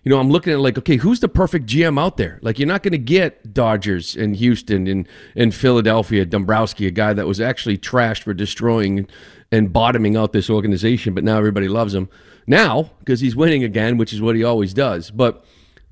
You 0.03 0.09
know, 0.09 0.19
I'm 0.19 0.29
looking 0.29 0.51
at 0.51 0.59
like, 0.59 0.77
okay, 0.77 0.97
who's 0.97 1.21
the 1.21 1.29
perfect 1.29 1.67
GM 1.67 1.97
out 1.99 2.17
there? 2.17 2.39
Like, 2.41 2.59
you're 2.59 2.67
not 2.67 2.83
going 2.83 2.91
to 2.91 2.97
get 2.97 3.53
Dodgers 3.53 4.15
and 4.15 4.35
Houston 4.35 4.87
and, 4.87 5.07
and 5.35 5.55
Philadelphia, 5.55 6.25
Dombrowski, 6.25 6.87
a 6.87 6.91
guy 6.91 7.13
that 7.13 7.27
was 7.27 7.39
actually 7.39 7.77
trashed 7.77 8.23
for 8.23 8.33
destroying 8.33 9.07
and 9.51 9.71
bottoming 9.71 10.17
out 10.17 10.33
this 10.33 10.49
organization, 10.49 11.13
but 11.13 11.23
now 11.23 11.37
everybody 11.37 11.69
loves 11.69 11.93
him. 11.93 12.09
Now, 12.45 12.91
because 12.99 13.19
he's 13.19 13.35
winning 13.35 13.63
again, 13.63 13.97
which 13.97 14.13
is 14.13 14.21
what 14.21 14.35
he 14.35 14.43
always 14.43 14.73
does. 14.73 15.11
But 15.11 15.43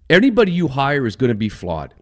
anybody 0.10 0.52
you 0.52 0.68
hire 0.68 1.06
is 1.06 1.16
going 1.16 1.30
to 1.30 1.36
be 1.36 1.50
flawed. 1.50 1.94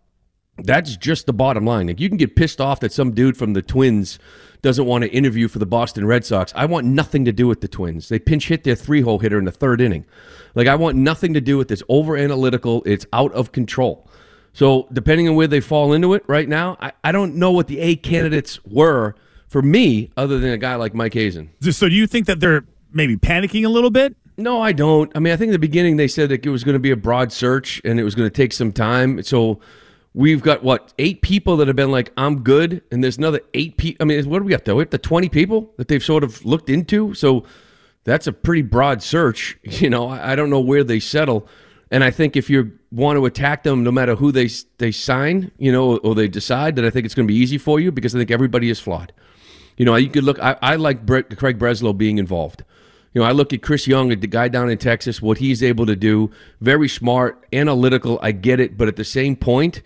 That's 0.57 0.95
just 0.95 1.25
the 1.25 1.33
bottom 1.33 1.65
line. 1.65 1.87
Like 1.87 1.99
you 1.99 2.09
can 2.09 2.17
get 2.17 2.35
pissed 2.35 2.61
off 2.61 2.79
that 2.81 2.91
some 2.91 3.11
dude 3.11 3.35
from 3.35 3.53
the 3.53 3.61
Twins 3.61 4.19
doesn't 4.61 4.85
want 4.85 5.03
to 5.03 5.09
interview 5.09 5.47
for 5.47 5.59
the 5.59 5.65
Boston 5.65 6.05
Red 6.05 6.23
Sox. 6.23 6.53
I 6.55 6.65
want 6.65 6.85
nothing 6.85 7.25
to 7.25 7.31
do 7.31 7.47
with 7.47 7.61
the 7.61 7.67
Twins. 7.67 8.07
They 8.09 8.19
pinch 8.19 8.47
hit 8.47 8.63
their 8.63 8.75
three 8.75 9.01
hole 9.01 9.19
hitter 9.19 9.39
in 9.39 9.45
the 9.45 9.51
third 9.51 9.81
inning. 9.81 10.05
Like 10.55 10.67
I 10.67 10.75
want 10.75 10.95
nothing 10.95 11.33
to 11.33 11.41
do 11.41 11.57
with 11.57 11.69
this 11.69 11.81
over 11.89 12.15
analytical. 12.15 12.83
It's 12.85 13.05
out 13.11 13.33
of 13.33 13.51
control. 13.51 14.07
So 14.53 14.87
depending 14.93 15.27
on 15.27 15.35
where 15.35 15.47
they 15.47 15.59
fall 15.59 15.91
into 15.91 16.13
it 16.13 16.23
right 16.27 16.47
now, 16.47 16.77
I, 16.79 16.91
I 17.03 17.11
don't 17.11 17.35
know 17.35 17.51
what 17.51 17.67
the 17.67 17.79
A 17.79 17.95
candidates 17.95 18.63
were 18.63 19.15
for 19.47 19.61
me, 19.61 20.11
other 20.17 20.39
than 20.39 20.51
a 20.51 20.57
guy 20.57 20.75
like 20.75 20.93
Mike 20.93 21.13
Hazen. 21.13 21.49
So 21.61 21.89
do 21.89 21.95
you 21.95 22.07
think 22.07 22.27
that 22.27 22.39
they're 22.39 22.65
maybe 22.91 23.17
panicking 23.17 23.65
a 23.65 23.69
little 23.69 23.89
bit? 23.89 24.15
No, 24.37 24.61
I 24.61 24.71
don't. 24.71 25.11
I 25.15 25.19
mean, 25.19 25.31
I 25.31 25.37
think 25.37 25.49
in 25.49 25.53
the 25.53 25.59
beginning 25.59 25.97
they 25.97 26.07
said 26.07 26.29
that 26.29 26.45
it 26.45 26.49
was 26.49 26.63
going 26.63 26.73
to 26.73 26.79
be 26.79 26.91
a 26.91 26.95
broad 26.95 27.31
search 27.31 27.81
and 27.85 27.99
it 27.99 28.03
was 28.03 28.15
going 28.15 28.27
to 28.27 28.33
take 28.33 28.53
some 28.53 28.71
time. 28.71 29.21
So 29.23 29.59
we've 30.13 30.41
got 30.41 30.63
what 30.63 30.93
eight 30.97 31.21
people 31.21 31.57
that 31.57 31.67
have 31.67 31.75
been 31.75 31.91
like, 31.91 32.11
"I'm 32.17 32.41
good," 32.41 32.81
and 32.91 33.03
there's 33.03 33.17
another 33.17 33.41
eight 33.53 33.77
people. 33.77 34.03
I 34.03 34.05
mean, 34.05 34.27
what 34.29 34.39
do 34.39 34.45
we 34.45 34.51
got? 34.51 34.65
Though? 34.65 34.75
We 34.75 34.81
have 34.81 34.89
the 34.89 34.97
twenty 34.97 35.29
people 35.29 35.71
that 35.77 35.87
they've 35.87 36.03
sort 36.03 36.23
of 36.23 36.43
looked 36.45 36.69
into. 36.69 37.13
So 37.13 37.45
that's 38.03 38.27
a 38.27 38.33
pretty 38.33 38.63
broad 38.63 39.01
search. 39.03 39.57
You 39.63 39.89
know, 39.89 40.07
I, 40.07 40.35
don't 40.35 40.49
know 40.49 40.59
where 40.61 40.83
they 40.83 40.99
settle. 40.99 41.47
And 41.91 42.03
I 42.03 42.11
think 42.11 42.35
if 42.35 42.49
you 42.49 42.77
want 42.91 43.17
to 43.17 43.25
attack 43.25 43.63
them, 43.63 43.83
no 43.83 43.91
matter 43.91 44.15
who 44.15 44.31
they 44.31 44.49
they 44.77 44.91
sign, 44.91 45.51
you 45.57 45.71
know, 45.71 45.97
or 45.97 46.15
they 46.15 46.27
decide, 46.27 46.75
that 46.77 46.85
I 46.85 46.89
think 46.89 47.05
it's 47.05 47.15
going 47.15 47.27
to 47.27 47.31
be 47.33 47.39
easy 47.39 47.57
for 47.57 47.79
you 47.79 47.91
because 47.91 48.15
I 48.15 48.19
think 48.19 48.31
everybody 48.31 48.69
is 48.69 48.79
flawed. 48.79 49.13
You 49.77 49.85
know, 49.85 49.95
you 49.95 50.09
could 50.09 50.23
look. 50.23 50.39
I, 50.39 50.57
I 50.61 50.75
like 50.75 51.05
Craig 51.07 51.59
Breslow 51.59 51.97
being 51.97 52.17
involved. 52.17 52.63
You 53.13 53.21
know, 53.21 53.27
I 53.27 53.31
look 53.31 53.53
at 53.53 53.61
Chris 53.61 53.87
Young, 53.87 54.09
the 54.09 54.15
guy 54.27 54.47
down 54.47 54.69
in 54.69 54.77
Texas, 54.77 55.21
what 55.21 55.37
he's 55.37 55.61
able 55.61 55.85
to 55.85 55.95
do. 55.95 56.31
Very 56.61 56.89
smart, 56.89 57.45
analytical. 57.53 58.19
I 58.21 58.31
get 58.31 58.59
it, 58.59 58.77
but 58.77 58.87
at 58.87 58.95
the 58.95 59.03
same 59.03 59.35
point, 59.35 59.81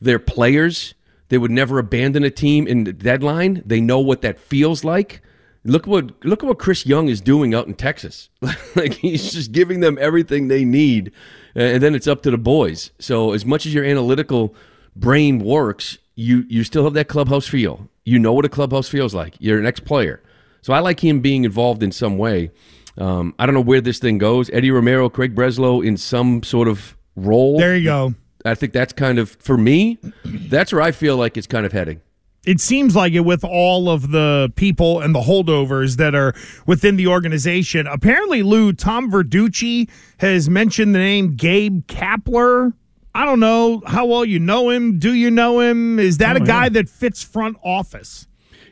they're 0.00 0.18
players. 0.18 0.94
They 1.28 1.38
would 1.38 1.50
never 1.50 1.78
abandon 1.78 2.24
a 2.24 2.30
team 2.30 2.66
in 2.66 2.84
the 2.84 2.92
deadline. 2.92 3.62
They 3.66 3.80
know 3.80 4.00
what 4.00 4.22
that 4.22 4.40
feels 4.40 4.82
like. 4.82 5.22
Look 5.62 5.86
what 5.86 6.24
look 6.24 6.42
at 6.42 6.46
what 6.46 6.58
Chris 6.58 6.86
Young 6.86 7.08
is 7.08 7.20
doing 7.20 7.54
out 7.54 7.66
in 7.66 7.74
Texas. 7.74 8.30
like 8.74 8.94
he's 8.94 9.30
just 9.30 9.52
giving 9.52 9.80
them 9.80 9.98
everything 10.00 10.48
they 10.48 10.64
need, 10.64 11.12
and 11.54 11.82
then 11.82 11.94
it's 11.94 12.06
up 12.06 12.22
to 12.22 12.30
the 12.30 12.38
boys. 12.38 12.92
So 12.98 13.32
as 13.32 13.44
much 13.44 13.66
as 13.66 13.74
your 13.74 13.84
analytical 13.84 14.54
brain 14.96 15.38
works, 15.38 15.98
you 16.14 16.46
you 16.48 16.64
still 16.64 16.84
have 16.84 16.94
that 16.94 17.08
clubhouse 17.08 17.46
feel. 17.46 17.90
You 18.04 18.18
know 18.18 18.32
what 18.32 18.46
a 18.46 18.48
clubhouse 18.48 18.88
feels 18.88 19.14
like. 19.14 19.34
You're 19.38 19.58
an 19.58 19.66
ex 19.66 19.80
player. 19.80 20.22
So 20.62 20.72
I 20.72 20.80
like 20.80 21.00
him 21.00 21.20
being 21.20 21.44
involved 21.44 21.82
in 21.82 21.92
some 21.92 22.18
way. 22.18 22.50
Um, 22.98 23.34
I 23.38 23.46
don't 23.46 23.54
know 23.54 23.60
where 23.62 23.80
this 23.80 23.98
thing 23.98 24.18
goes. 24.18 24.50
Eddie 24.50 24.70
Romero, 24.70 25.08
Craig 25.08 25.34
Breslow 25.34 25.84
in 25.86 25.96
some 25.96 26.42
sort 26.42 26.68
of 26.68 26.96
role. 27.16 27.58
There 27.58 27.76
you 27.76 27.84
go. 27.84 28.14
I 28.44 28.54
think 28.54 28.72
that's 28.72 28.92
kind 28.92 29.18
of 29.18 29.30
for 29.40 29.56
me. 29.56 29.98
That's 30.24 30.72
where 30.72 30.82
I 30.82 30.92
feel 30.92 31.16
like 31.16 31.36
it's 31.36 31.46
kind 31.46 31.64
of 31.66 31.72
heading. 31.72 32.00
It 32.46 32.58
seems 32.58 32.96
like 32.96 33.12
it 33.12 33.20
with 33.20 33.44
all 33.44 33.90
of 33.90 34.12
the 34.12 34.50
people 34.56 35.00
and 35.00 35.14
the 35.14 35.20
holdovers 35.20 35.96
that 35.98 36.14
are 36.14 36.32
within 36.66 36.96
the 36.96 37.06
organization. 37.06 37.86
Apparently, 37.86 38.42
Lou 38.42 38.72
Tom 38.72 39.10
Verducci 39.10 39.90
has 40.20 40.48
mentioned 40.48 40.94
the 40.94 41.00
name 41.00 41.36
Gabe 41.36 41.86
Kapler. 41.86 42.72
I 43.14 43.26
don't 43.26 43.40
know 43.40 43.82
how 43.86 44.06
well 44.06 44.24
you 44.24 44.38
know 44.38 44.70
him. 44.70 44.98
Do 44.98 45.12
you 45.12 45.30
know 45.30 45.60
him? 45.60 45.98
Is 45.98 46.16
that 46.18 46.36
Oh, 46.38 46.42
a 46.42 46.46
guy 46.46 46.64
yeah. 46.64 46.68
that 46.70 46.88
fits 46.88 47.22
front 47.22 47.58
office? 47.62 48.26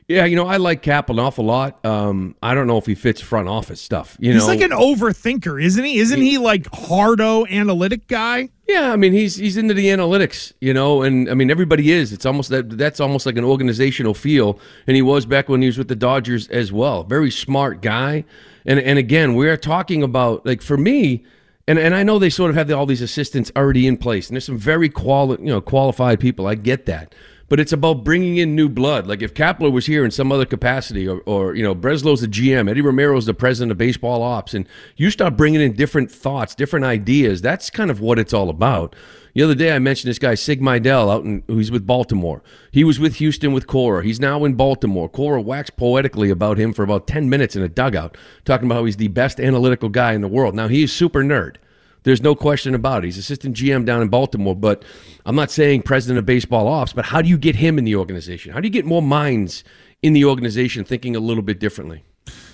Yeah, 0.09 0.25
you 0.25 0.37
know, 0.37 0.47
I 0.47 0.57
like 0.57 0.81
Cap 0.81 1.11
an 1.11 1.19
awful 1.19 1.45
lot. 1.45 1.85
Um, 1.85 2.35
I 2.43 2.55
don't 2.55 2.67
know 2.67 2.79
if 2.79 2.87
he 2.87 2.95
fits 2.95 3.21
front 3.21 3.47
office 3.47 3.79
stuff. 3.79 4.17
You 4.19 4.33
He's 4.33 4.41
know, 4.41 4.49
like 4.49 4.63
an 4.63 4.71
overthinker, 4.71 5.63
isn't 5.63 5.85
he? 5.85 5.99
Isn't 5.99 6.23
he 6.23 6.39
like 6.39 6.67
hardo 6.73 7.45
analytic 7.45 8.09
guy? 8.09 8.49
Yeah, 8.67 8.91
I 8.91 8.97
mean 8.97 9.13
he's 9.13 9.37
he's 9.37 9.59
into 9.59 9.75
the 9.75 9.87
analytics, 9.89 10.55
you 10.63 10.73
know, 10.73 11.03
and 11.03 11.29
I 11.29 11.35
mean 11.35 11.51
everybody 11.51 11.93
is. 11.93 12.15
It's 12.15 12.25
almost 12.25 12.49
that 12.49 12.79
that's 12.79 13.01
almost 13.01 13.27
like 13.27 13.37
an 13.37 13.45
organizational 13.45 14.15
feel, 14.15 14.59
and 14.87 14.97
he 14.97 15.03
was 15.03 15.27
back 15.27 15.49
when 15.51 15.61
he 15.61 15.67
was 15.67 15.77
with 15.77 15.89
the 15.89 15.97
Dodgers 15.97 16.49
as 16.49 16.73
well. 16.73 17.05
Very 17.05 17.31
smart 17.31 17.83
guy, 17.83 18.25
and 18.65 18.79
and 18.81 18.99
again 18.99 19.35
we 19.35 19.47
are 19.49 19.59
talking 19.59 20.03
about 20.03 20.47
like 20.47 20.63
for 20.63 20.79
me, 20.79 21.23
and 21.67 21.79
and 21.79 21.95
I 21.95 22.03
know 22.03 22.19
they 22.19 22.31
sort 22.31 22.49
of 22.49 22.57
have 22.57 22.71
all 22.71 22.87
these 22.87 23.03
assistants 23.03 23.53
already 23.55 23.87
in 23.87 23.99
place, 23.99 24.29
and 24.29 24.37
there's 24.37 24.47
some 24.47 24.59
very 24.59 24.89
quali 24.89 25.37
you 25.41 25.49
know 25.49 25.61
qualified 25.61 26.19
people. 26.19 26.47
I 26.47 26.55
get 26.55 26.87
that. 26.87 27.15
But 27.49 27.61
it's 27.61 27.73
about 27.73 28.05
bringing 28.05 28.37
in 28.37 28.55
new 28.55 28.69
blood. 28.69 29.07
Like 29.07 29.23
if 29.23 29.33
Kapler 29.33 29.73
was 29.73 29.87
here 29.87 30.05
in 30.05 30.11
some 30.11 30.31
other 30.31 30.45
capacity, 30.45 31.09
or, 31.09 31.21
or 31.21 31.55
you 31.55 31.63
know, 31.63 31.75
Breslow's 31.75 32.21
the 32.21 32.29
GM, 32.29 32.69
Eddie 32.69 32.83
Romero's 32.83 33.27
the 33.27 33.35
president 33.35 33.73
of 33.73 33.79
baseball 33.79 34.23
ops, 34.23 34.53
and 34.53 34.69
you 34.97 35.11
start 35.11 35.37
bringing 35.37 35.61
in 35.61 35.73
different 35.73 36.11
thoughts, 36.11 36.55
different 36.55 36.85
ideas. 36.85 37.41
That's 37.41 37.71
kind 37.71 37.91
of 37.91 38.01
what 38.01 38.19
it's 38.19 38.35
all 38.35 38.51
about. 38.51 38.95
The 39.35 39.45
other 39.45 39.55
day, 39.55 39.73
I 39.73 39.79
mentioned 39.79 40.11
this 40.11 40.19
guy 40.19 40.35
Sig 40.35 40.61
Mejdal 40.61 41.13
out 41.13 41.25
in 41.25 41.45
who's 41.47 41.71
with 41.71 41.87
Baltimore. 41.87 42.43
He 42.73 42.83
was 42.83 42.99
with 42.99 43.17
Houston 43.17 43.53
with 43.53 43.67
Cora. 43.67 44.03
He's 44.03 44.21
now 44.21 44.45
in 44.45 44.55
Baltimore. 44.55 45.09
Cora 45.09 45.41
waxed 45.41 45.77
poetically 45.77 46.29
about 46.29 46.59
him 46.59 46.73
for 46.73 46.83
about 46.83 47.07
ten 47.07 47.31
minutes 47.31 47.55
in 47.55 47.63
a 47.63 47.69
dugout, 47.69 48.17
talking 48.45 48.67
about 48.67 48.77
how 48.77 48.85
he's 48.85 48.97
the 48.97 49.09
best 49.09 49.39
analytical 49.39 49.89
guy 49.89 50.13
in 50.13 50.23
the 50.23 50.29
world. 50.29 50.55
Now 50.55 50.69
he's 50.69 50.93
super 50.93 51.23
nerd. 51.23 51.57
There's 52.05 52.23
no 52.23 52.35
question 52.35 52.75
about 52.75 53.05
it. 53.05 53.09
He's 53.09 53.19
assistant 53.19 53.57
GM 53.57 53.85
down 53.85 54.03
in 54.03 54.09
Baltimore, 54.09 54.55
but 54.55 54.85
I'm 55.27 55.37
not 55.37 55.51
saying 55.51 55.83
president 55.83 56.19
of 56.19 56.27
baseball 56.27 56.69
ops, 56.69 56.93
but 56.93 57.07
how 57.07 57.23
do 57.23 57.29
you 57.29 57.39
get 57.39 57.57
him 57.57 57.79
in 57.79 57.85
the 57.85 57.97
organization? 57.97 58.53
How 58.53 58.61
do 58.61 58.67
you 58.67 58.73
get 58.73 58.85
more 58.85 59.03
minds 59.03 59.65
in 60.03 60.13
the 60.13 60.25
organization 60.25 60.85
thinking 60.85 61.17
a 61.17 61.21
little 61.21 61.43
bit 61.43 61.59
differently? 61.59 62.05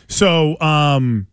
So, 0.09 0.61
um, 0.61 1.27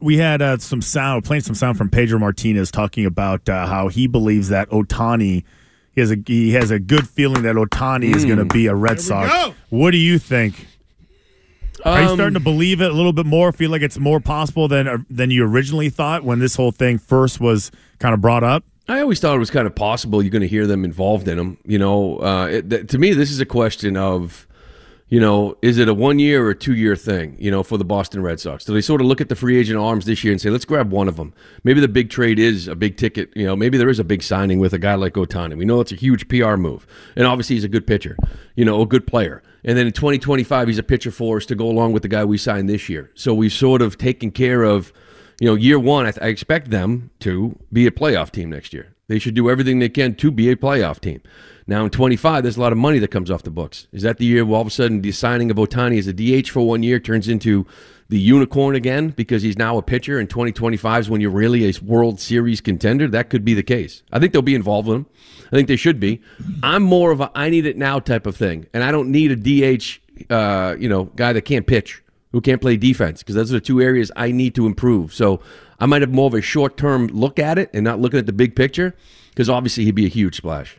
we 0.00 0.18
had 0.18 0.42
uh, 0.42 0.58
some 0.58 0.82
sound, 0.82 1.24
playing 1.24 1.42
some 1.42 1.54
sound 1.54 1.78
from 1.78 1.88
Pedro 1.88 2.18
Martinez 2.18 2.70
talking 2.70 3.06
about 3.06 3.48
uh, 3.48 3.66
how 3.66 3.88
he 3.88 4.06
believes 4.06 4.48
that 4.50 4.68
Ohtani. 4.70 5.44
He 5.92 6.00
has 6.00 6.10
a 6.10 6.16
he 6.26 6.52
has 6.52 6.70
a 6.70 6.78
good 6.78 7.08
feeling 7.08 7.42
that 7.44 7.56
Ohtani 7.56 8.14
is 8.14 8.24
going 8.24 8.38
to 8.38 8.44
be 8.44 8.66
a 8.66 8.74
Red 8.74 9.00
Sox. 9.00 9.32
go. 9.32 9.54
What 9.70 9.92
do 9.92 9.96
you 9.96 10.18
think? 10.18 10.66
Are 11.84 12.02
you 12.02 12.08
Um, 12.08 12.16
starting 12.16 12.34
to 12.34 12.40
believe 12.40 12.80
it 12.80 12.90
a 12.90 12.94
little 12.94 13.12
bit 13.12 13.26
more? 13.26 13.52
Feel 13.52 13.70
like 13.70 13.82
it's 13.82 13.98
more 13.98 14.20
possible 14.20 14.68
than 14.68 14.88
uh, 14.88 14.98
than 15.10 15.30
you 15.30 15.44
originally 15.44 15.90
thought 15.90 16.24
when 16.24 16.38
this 16.38 16.56
whole 16.56 16.72
thing 16.72 16.98
first 16.98 17.40
was 17.40 17.70
kind 17.98 18.14
of 18.14 18.20
brought 18.20 18.42
up? 18.44 18.64
I 18.88 19.00
always 19.00 19.18
thought 19.20 19.34
it 19.34 19.40
was 19.40 19.50
kind 19.50 19.66
of 19.66 19.74
possible 19.74 20.22
you're 20.22 20.30
going 20.30 20.42
to 20.42 20.48
hear 20.48 20.66
them 20.66 20.84
involved 20.84 21.26
in 21.28 21.36
them. 21.38 21.58
You 21.66 21.78
know, 21.78 22.18
uh, 22.18 22.46
it, 22.46 22.70
th- 22.70 22.86
to 22.88 22.98
me, 22.98 23.12
this 23.14 23.32
is 23.32 23.40
a 23.40 23.44
question 23.46 23.96
of, 23.96 24.46
you 25.08 25.18
know, 25.18 25.56
is 25.60 25.78
it 25.78 25.88
a 25.88 25.94
one 25.94 26.20
year 26.20 26.46
or 26.46 26.50
a 26.50 26.54
two 26.54 26.74
year 26.76 26.94
thing, 26.94 27.36
you 27.40 27.50
know, 27.50 27.64
for 27.64 27.78
the 27.78 27.84
Boston 27.84 28.22
Red 28.22 28.38
Sox? 28.38 28.64
Do 28.64 28.72
they 28.72 28.80
sort 28.80 29.00
of 29.00 29.08
look 29.08 29.20
at 29.20 29.28
the 29.28 29.34
free 29.34 29.56
agent 29.58 29.76
arms 29.78 30.04
this 30.04 30.22
year 30.22 30.32
and 30.32 30.40
say, 30.40 30.50
let's 30.50 30.64
grab 30.64 30.92
one 30.92 31.08
of 31.08 31.16
them? 31.16 31.34
Maybe 31.64 31.80
the 31.80 31.88
big 31.88 32.10
trade 32.10 32.38
is 32.38 32.68
a 32.68 32.76
big 32.76 32.96
ticket. 32.96 33.30
You 33.34 33.44
know, 33.46 33.56
maybe 33.56 33.76
there 33.76 33.88
is 33.88 33.98
a 33.98 34.04
big 34.04 34.22
signing 34.22 34.60
with 34.60 34.72
a 34.72 34.78
guy 34.78 34.94
like 34.94 35.14
Ohtani. 35.14 35.56
We 35.56 35.64
know 35.64 35.80
it's 35.80 35.90
a 35.92 35.96
huge 35.96 36.28
PR 36.28 36.54
move. 36.54 36.86
And 37.16 37.26
obviously, 37.26 37.56
he's 37.56 37.64
a 37.64 37.68
good 37.68 37.88
pitcher, 37.88 38.16
you 38.54 38.64
know, 38.64 38.80
a 38.82 38.86
good 38.86 39.04
player. 39.06 39.42
And 39.66 39.76
then 39.76 39.88
in 39.88 39.92
2025, 39.92 40.68
he's 40.68 40.78
a 40.78 40.82
pitcher 40.82 41.10
for 41.10 41.36
us 41.36 41.46
to 41.46 41.56
go 41.56 41.68
along 41.68 41.92
with 41.92 42.02
the 42.02 42.08
guy 42.08 42.24
we 42.24 42.38
signed 42.38 42.68
this 42.68 42.88
year. 42.88 43.10
So 43.14 43.34
we've 43.34 43.52
sort 43.52 43.82
of 43.82 43.98
taken 43.98 44.30
care 44.30 44.62
of, 44.62 44.92
you 45.40 45.48
know, 45.48 45.54
year 45.54 45.78
one, 45.78 46.06
I, 46.06 46.12
th- 46.12 46.24
I 46.24 46.28
expect 46.28 46.70
them 46.70 47.10
to 47.20 47.58
be 47.72 47.86
a 47.86 47.90
playoff 47.90 48.30
team 48.30 48.48
next 48.50 48.72
year. 48.72 48.94
They 49.08 49.18
should 49.18 49.34
do 49.34 49.48
everything 49.48 49.78
they 49.78 49.88
can 49.88 50.14
to 50.16 50.30
be 50.30 50.50
a 50.50 50.56
playoff 50.56 51.00
team. 51.00 51.22
Now 51.66 51.84
in 51.84 51.90
25, 51.90 52.42
there's 52.42 52.56
a 52.56 52.60
lot 52.60 52.72
of 52.72 52.78
money 52.78 52.98
that 52.98 53.10
comes 53.10 53.30
off 53.30 53.42
the 53.42 53.50
books. 53.50 53.86
Is 53.92 54.02
that 54.02 54.18
the 54.18 54.24
year 54.24 54.44
where 54.44 54.56
all 54.56 54.62
of 54.62 54.66
a 54.66 54.70
sudden 54.70 55.02
the 55.02 55.12
signing 55.12 55.50
of 55.50 55.56
Ohtani 55.56 55.98
as 55.98 56.06
a 56.06 56.12
DH 56.12 56.48
for 56.48 56.66
one 56.66 56.82
year 56.82 56.98
turns 56.98 57.28
into 57.28 57.66
the 58.08 58.18
unicorn 58.18 58.76
again 58.76 59.08
because 59.10 59.42
he's 59.42 59.58
now 59.58 59.76
a 59.78 59.82
pitcher 59.82 60.18
and 60.18 60.30
2025 60.30 61.00
is 61.00 61.10
when 61.10 61.20
you're 61.20 61.30
really 61.30 61.68
a 61.68 61.72
World 61.82 62.20
Series 62.20 62.60
contender? 62.60 63.08
That 63.08 63.30
could 63.30 63.44
be 63.44 63.54
the 63.54 63.62
case. 63.62 64.02
I 64.12 64.18
think 64.18 64.32
they'll 64.32 64.42
be 64.42 64.54
involved 64.54 64.88
with 64.88 64.96
him. 64.96 65.06
I 65.46 65.50
think 65.50 65.68
they 65.68 65.76
should 65.76 66.00
be. 66.00 66.20
I'm 66.62 66.82
more 66.82 67.10
of 67.10 67.20
a 67.20 67.30
I 67.34 67.50
need 67.50 67.66
it 67.66 67.76
now 67.76 67.98
type 68.00 68.26
of 68.26 68.36
thing, 68.36 68.66
and 68.72 68.82
I 68.82 68.90
don't 68.90 69.10
need 69.10 69.30
a 69.30 69.36
DH, 69.36 70.00
uh, 70.30 70.76
you 70.78 70.88
know, 70.88 71.04
guy 71.04 71.32
that 71.32 71.42
can't 71.42 71.66
pitch 71.66 72.02
who 72.32 72.40
can't 72.40 72.60
play 72.60 72.76
defense 72.76 73.22
because 73.22 73.34
those 73.34 73.50
are 73.50 73.54
the 73.54 73.60
two 73.60 73.80
areas 73.80 74.10
I 74.14 74.30
need 74.30 74.54
to 74.56 74.66
improve. 74.66 75.14
So 75.14 75.40
I 75.78 75.86
might 75.86 76.00
have 76.02 76.12
more 76.12 76.26
of 76.26 76.34
a 76.34 76.40
short 76.42 76.76
term 76.76 77.06
look 77.08 77.38
at 77.38 77.58
it 77.58 77.70
and 77.74 77.84
not 77.84 78.00
looking 78.00 78.18
at 78.18 78.26
the 78.26 78.32
big 78.32 78.56
picture 78.56 78.94
because 79.30 79.48
obviously 79.50 79.84
he'd 79.84 79.94
be 79.94 80.06
a 80.06 80.08
huge 80.10 80.36
splash. 80.36 80.76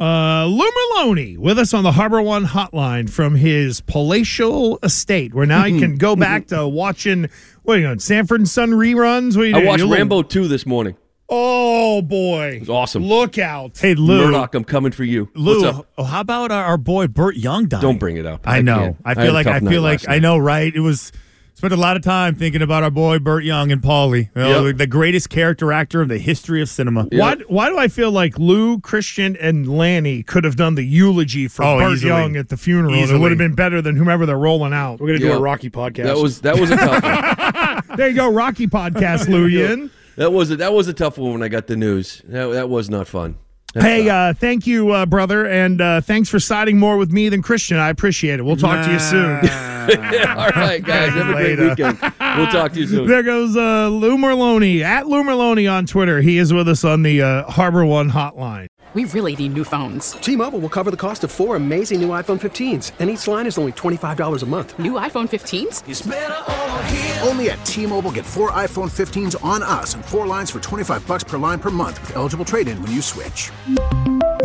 Uh, 0.00 0.46
Lou 0.46 0.64
Merloni 0.70 1.36
with 1.36 1.58
us 1.58 1.74
on 1.74 1.82
the 1.82 1.90
Harbor 1.92 2.22
One 2.22 2.44
hotline 2.46 3.10
from 3.10 3.34
his 3.34 3.80
palatial 3.80 4.78
estate, 4.82 5.34
where 5.34 5.44
now 5.46 5.64
you 5.64 5.80
can 5.80 5.96
go 5.96 6.14
back 6.28 6.46
to 6.48 6.68
watching 6.68 7.28
what 7.64 7.74
are 7.76 7.80
you 7.80 7.86
doing, 7.88 7.98
Sanford 7.98 8.40
and 8.40 8.48
Son 8.48 8.70
reruns. 8.70 9.36
What 9.36 9.42
are 9.44 9.46
you 9.46 9.54
I 9.56 9.58
doing? 9.58 9.66
watched 9.66 9.78
Your 9.80 9.88
little- 9.88 9.98
Rambo 10.02 10.22
2 10.22 10.46
this 10.48 10.64
morning. 10.66 10.96
Oh 11.28 12.00
boy, 12.00 12.52
It 12.54 12.60
was 12.60 12.70
awesome. 12.70 13.04
look 13.04 13.36
out! 13.38 13.76
Hey, 13.76 13.94
Lou. 13.94 14.24
Murdock, 14.30 14.54
I'm 14.54 14.64
coming 14.64 14.92
for 14.92 15.04
you. 15.04 15.28
Lou, 15.34 15.60
What's 15.62 15.76
up? 15.78 15.86
oh, 15.98 16.04
how 16.04 16.20
about 16.20 16.50
our, 16.50 16.64
our 16.64 16.78
boy 16.78 17.06
Burt 17.06 17.36
Young 17.36 17.66
dying? 17.66 17.82
Don't 17.82 17.98
bring 17.98 18.16
it 18.16 18.24
up. 18.24 18.42
I, 18.46 18.62
know. 18.62 18.78
can't. 18.78 18.96
I 19.04 19.14
feel 19.14 19.32
a 19.32 19.34
like 19.34 19.46
I 19.46 19.60
feel 19.60 19.82
like 19.82 20.06
last 20.06 20.08
I 20.08 20.20
know, 20.20 20.38
right? 20.38 20.74
It 20.74 20.80
was 20.80 21.12
spent 21.58 21.72
a 21.72 21.76
lot 21.76 21.96
of 21.96 22.02
time 22.04 22.36
thinking 22.36 22.62
about 22.62 22.84
our 22.84 22.90
boy 22.90 23.18
Burt 23.18 23.42
Young 23.42 23.72
and 23.72 23.82
Paulie. 23.82 24.28
You 24.36 24.42
know, 24.42 24.66
Yep. 24.66 24.76
the 24.76 24.86
greatest 24.86 25.28
character 25.28 25.72
actor 25.72 26.00
in 26.02 26.08
the 26.08 26.18
history 26.18 26.62
of 26.62 26.68
cinema. 26.68 27.08
Why, 27.10 27.34
why 27.48 27.68
do 27.68 27.76
I 27.76 27.88
feel 27.88 28.12
like 28.12 28.38
Lou, 28.38 28.78
Christian, 28.78 29.36
and 29.40 29.66
Lanny 29.68 30.22
could 30.22 30.44
have 30.44 30.54
done 30.54 30.76
the 30.76 30.84
eulogy 30.84 31.48
for 31.48 31.64
Oh, 31.64 31.78
Burt 31.78 31.94
easily. 31.94 32.10
Young 32.12 32.36
at 32.36 32.48
the 32.48 32.56
funeral? 32.56 32.94
It 32.94 33.18
would 33.18 33.32
have 33.32 33.38
been 33.38 33.56
better 33.56 33.82
than 33.82 33.96
whomever 33.96 34.24
they're 34.24 34.38
rolling 34.38 34.72
out. 34.72 35.00
We're 35.00 35.08
gonna 35.08 35.18
do 35.18 35.32
a 35.32 35.40
Rocky 35.40 35.68
podcast. 35.68 36.04
That 36.04 36.16
was 36.18 36.40
that 36.42 36.60
was 36.60 36.70
a 36.70 36.76
tough 36.76 37.02
one. 37.02 37.82
There 37.98 38.08
you 38.08 38.14
go, 38.14 38.30
Rocky 38.30 38.68
podcast, 38.68 39.26
Lou. 39.28 39.46
You 39.46 39.64
in? 39.66 39.90
That 40.14 40.32
was 40.32 40.52
a, 40.52 40.56
that 40.56 40.72
was 40.72 40.86
a 40.86 40.92
tough 40.92 41.18
one 41.18 41.32
when 41.32 41.42
I 41.42 41.48
got 41.48 41.66
the 41.66 41.74
news. 41.74 42.22
That, 42.28 42.46
that 42.52 42.68
was 42.68 42.88
not 42.88 43.08
fun. 43.08 43.36
That 43.74 43.82
Hey, 43.82 44.08
uh, 44.08 44.32
thank 44.34 44.64
you, 44.68 44.92
uh, 44.92 45.06
brother, 45.06 45.44
and 45.44 45.80
uh, 45.80 46.00
thanks 46.02 46.28
for 46.28 46.38
siding 46.38 46.78
more 46.78 46.96
with 46.96 47.10
me 47.10 47.28
than 47.28 47.42
Christian. 47.42 47.78
I 47.78 47.88
appreciate 47.88 48.38
it. 48.38 48.44
We'll 48.44 48.56
talk 48.56 48.84
to 48.86 48.92
you 48.92 49.00
soon. 49.00 49.40
all 50.36 50.48
right, 50.50 50.82
guys. 50.82 51.12
Have 51.12 51.28
a 51.28 51.32
great 51.32 51.58
Later. 51.58 51.68
weekend. 51.70 51.98
We'll 52.36 52.46
talk 52.48 52.72
to 52.72 52.80
you 52.80 52.86
soon. 52.86 53.06
There 53.06 53.22
goes 53.22 53.56
uh, 53.56 53.88
Lou 53.88 54.16
Merloni 54.16 54.82
at 54.82 55.06
Lou 55.06 55.22
Merloni 55.22 55.70
on 55.70 55.86
Twitter. 55.86 56.20
He 56.20 56.38
is 56.38 56.52
with 56.52 56.68
us 56.68 56.84
on 56.84 57.02
the 57.02 57.22
uh, 57.22 57.44
Harbor 57.50 57.84
One 57.84 58.10
hotline. 58.10 58.66
We 58.94 59.04
really 59.04 59.36
need 59.36 59.52
new 59.52 59.64
phones. 59.64 60.12
T-Mobile 60.12 60.60
will 60.60 60.70
cover 60.70 60.90
the 60.90 60.96
cost 60.96 61.22
of 61.22 61.30
four 61.30 61.56
amazing 61.56 62.00
new 62.00 62.08
iPhone 62.08 62.40
15s, 62.40 62.92
and 62.98 63.10
each 63.10 63.28
line 63.28 63.46
is 63.46 63.58
only 63.58 63.72
$25 63.72 64.42
a 64.42 64.46
month. 64.46 64.78
New 64.78 64.92
iPhone 64.92 65.28
15s? 65.28 67.26
Only 67.28 67.50
at 67.50 67.62
T-Mobile 67.66 68.12
get 68.12 68.24
four 68.24 68.50
iPhone 68.52 68.90
15s 68.90 69.36
on 69.44 69.62
us 69.62 69.94
and 69.94 70.02
four 70.02 70.26
lines 70.26 70.50
for 70.50 70.58
25 70.58 71.06
bucks 71.06 71.22
per 71.22 71.36
line 71.36 71.58
per 71.60 71.68
month 71.70 72.00
with 72.00 72.16
eligible 72.16 72.46
trade-in 72.46 72.80
when 72.82 72.90
you 72.90 73.02
switch. 73.02 73.50